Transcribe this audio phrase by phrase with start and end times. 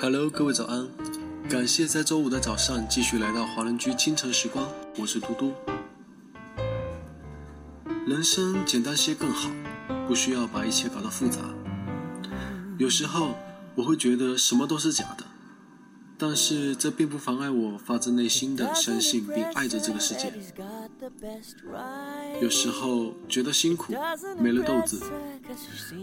[0.00, 0.86] Hello，各位早安！
[1.50, 4.64] 感谢在周五的早上继续来到华人居清晨时光，
[4.96, 5.52] 我是嘟嘟。
[8.06, 9.50] 人生简单些更好，
[10.06, 11.40] 不需要把一切搞得复杂。
[12.78, 13.34] 有时候
[13.74, 15.24] 我会觉得什么都是假的。
[16.20, 20.32] 但是这并不妨碍我发自内心的相信并爱着这个世界。
[22.42, 23.94] 有时候觉得辛苦，
[24.36, 25.00] 没了豆子，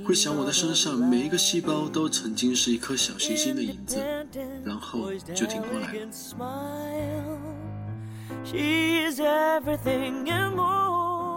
[0.05, 3.97] 会想我的身上每一个细胞都曾经是一颗小行星的影子，
[4.63, 5.99] 然后就挺过来了。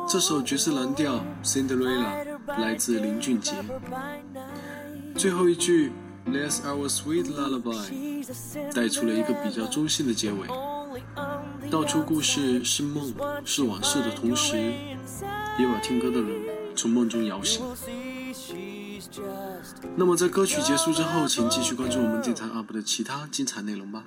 [0.08, 2.24] 这首爵士蓝调《Cinderella》
[2.60, 3.52] 来自林俊杰，
[5.16, 5.90] 最后一句。
[6.30, 8.22] Let's our sweet lullaby，
[8.74, 10.46] 带出了一个比较中性的结尾，
[11.70, 13.14] 道出故事是梦
[13.44, 14.56] 是往事的同时，
[15.58, 16.30] 也把听歌的人
[16.76, 17.62] 从梦中摇醒。
[19.96, 24.04] 那么在歌曲结束之后，请继续关注我们电台 UP 的其他精彩内容吧。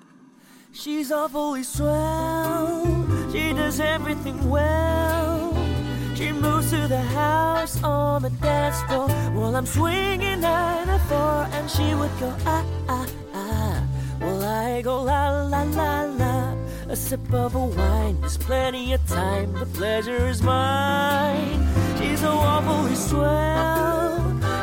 [6.13, 11.47] She moves to the house on the dance floor while I'm swinging nine to four,
[11.57, 13.83] and she would go ah ah ah,
[14.19, 16.55] while I go la la la la.
[16.89, 19.53] A sip of a wine, there's plenty of time.
[19.53, 21.67] The pleasure is mine.
[21.97, 24.19] She's so awfully swell,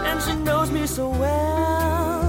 [0.07, 2.23] and she knows me so well.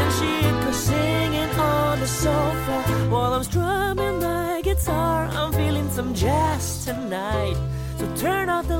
[0.00, 0.32] And she
[0.64, 2.76] goes singing on the sofa
[3.10, 5.28] while I'm strumming my guitar.
[5.30, 7.56] I'm feeling some jazz tonight.
[7.98, 8.78] So turn off the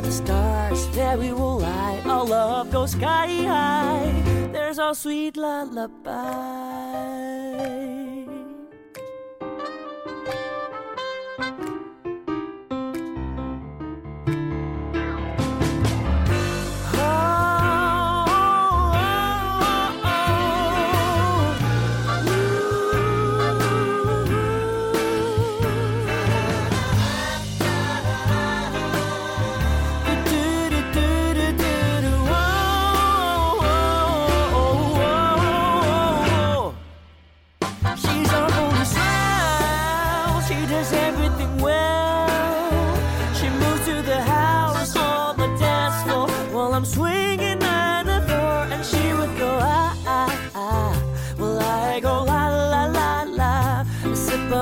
[0.00, 0.88] under the stars.
[0.96, 2.00] There we will lie.
[2.06, 4.48] Our love goes sky high.
[4.52, 6.69] There's our sweet lullaby.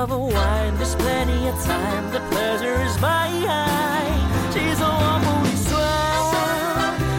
[0.02, 2.12] Of a wine, there's plenty of time.
[2.12, 3.42] The pleasure is mine.
[4.54, 4.92] She's a
[5.26, 6.34] woman swell,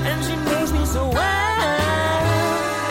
[0.09, 2.23] and she knows me so well.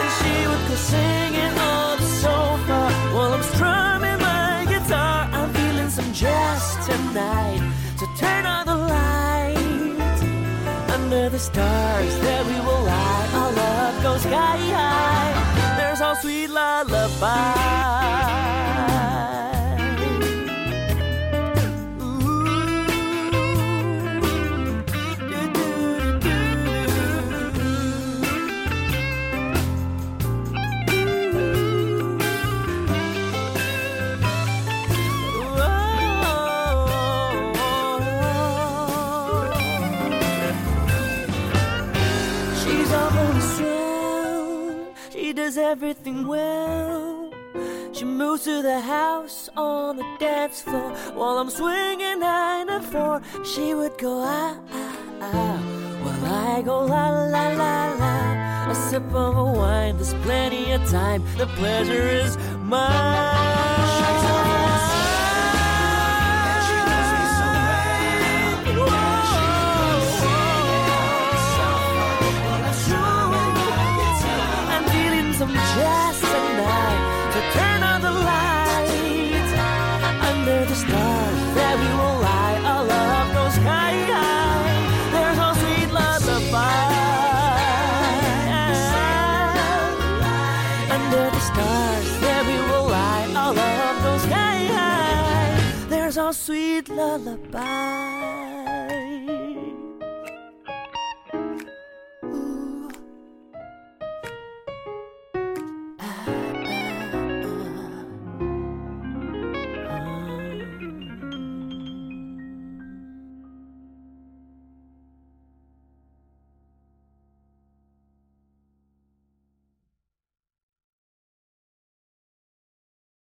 [0.01, 2.81] And she would go singing on the sofa
[3.15, 5.27] while I'm strumming my guitar.
[5.33, 7.63] I'm feeling some jazz tonight,
[7.97, 10.19] so turn on the light
[10.97, 13.29] under the stars that we will lie.
[13.41, 15.77] Our love goes sky high.
[15.79, 17.89] There's our sweet lullaby.
[45.49, 47.33] Does everything well.
[47.95, 53.23] She moves to the house on the dance floor while I'm swinging nine and four.
[53.45, 55.59] She would go ah ah ah
[56.03, 56.25] while
[56.55, 58.71] I go la la la la.
[58.71, 61.23] A sip of a wine, there's plenty of time.
[61.39, 63.68] The pleasure is mine.
[96.39, 98.38] Sweet lullaby.